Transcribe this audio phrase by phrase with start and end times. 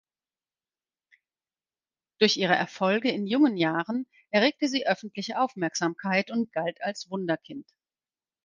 [2.19, 7.67] Durch ihre Erfolge in jungen Jahren erregte sie öffentliche Aufmerksamkeit und galt als Wunderkind.